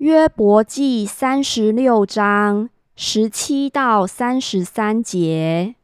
[0.00, 5.74] 约伯记三十六章十七到三十三节。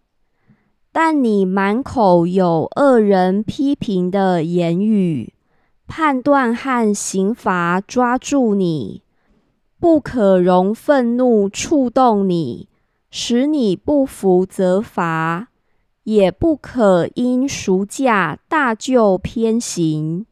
[0.90, 5.34] 但你满口有恶人批评的言语，
[5.86, 9.02] 判断和刑罚抓住你，
[9.78, 12.70] 不可容愤怒触动你，
[13.10, 15.48] 使你不服责罚，
[16.04, 20.24] 也不可因赎价大就偏行。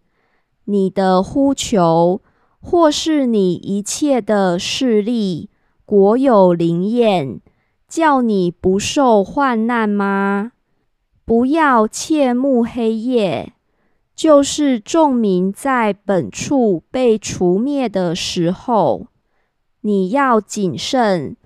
[0.64, 2.23] 你的呼求。
[2.67, 5.51] 或是你一切的势力，
[5.84, 7.43] 国有灵验，
[7.87, 10.52] 叫你不受患难吗？
[11.27, 13.52] 不要切慕黑夜，
[14.16, 19.09] 就是众民在本处被除灭的时候，
[19.83, 21.37] 你要谨慎，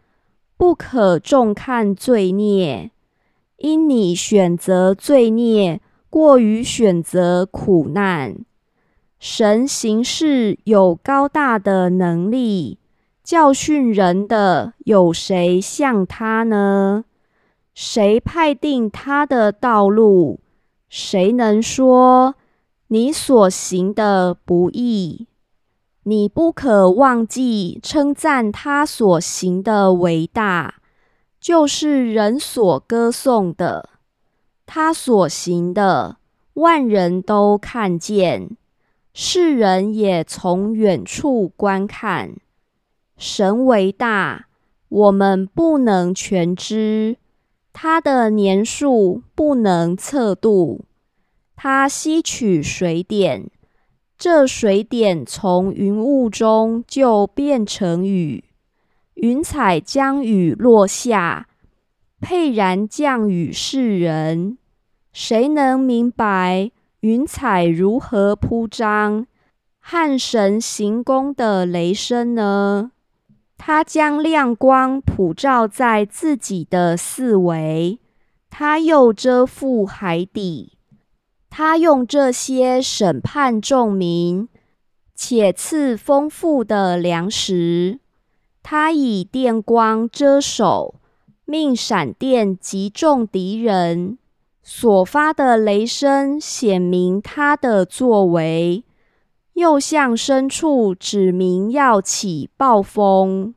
[0.56, 2.92] 不可重看罪孽，
[3.56, 8.45] 因你选择罪孽，过于选择苦难。
[9.18, 12.78] 神行事有高大的能力，
[13.24, 17.05] 教训人的有谁像他呢？
[17.75, 20.38] 谁派定他的道路？
[20.88, 22.36] 谁能说
[22.86, 25.27] 你所行的不易？
[26.05, 30.77] 你不可忘记称赞他所行的伟大，
[31.41, 33.88] 就是人所歌颂的。
[34.64, 36.19] 他所行的，
[36.55, 38.56] 万人都看见。
[39.20, 42.36] 世人也从远处观看，
[43.16, 44.47] 神为大，
[44.88, 47.16] 我们不能全知；
[47.72, 50.84] 他的年数不能测度。
[51.56, 53.50] 他吸取水点，
[54.16, 58.44] 这水点从云雾中就变成雨，
[59.14, 61.48] 云彩将雨落下，
[62.20, 64.58] 沛然降雨世人。
[65.12, 66.70] 谁能明白？
[67.00, 69.24] 云彩如何铺张？
[69.78, 72.91] 汉神行宫的雷声呢？
[73.56, 78.00] 他将亮光普照在自己的四围，
[78.50, 80.72] 他又遮覆海底。
[81.48, 84.48] 他用这些审判众民，
[85.14, 88.00] 且赐丰富的粮食。
[88.64, 90.97] 他以电光遮手，
[91.44, 94.19] 命闪电击中敌人。
[94.71, 98.84] 所发的雷声显明他的作为，
[99.55, 103.55] 又向深处指明要起暴风。